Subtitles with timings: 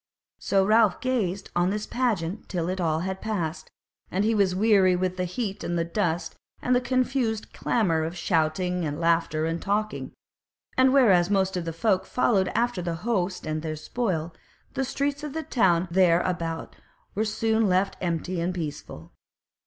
[0.39, 3.69] So Ralph gazed on this pageant till all had passed,
[4.09, 8.17] and he was weary with the heat and the dust and the confused clamour of
[8.17, 10.11] shouting and laughter and talking;
[10.75, 14.33] and whereas most of the folk followed after the host and their spoil,
[14.73, 16.75] the streets of the town there about
[17.13, 19.13] were soon left empty and peaceful.